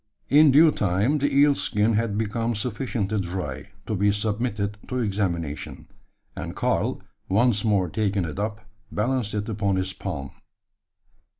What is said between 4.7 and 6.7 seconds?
to examination; and